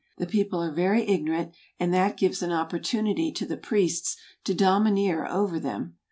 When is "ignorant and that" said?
1.07-2.17